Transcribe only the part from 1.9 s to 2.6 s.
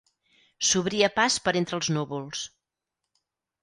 núvols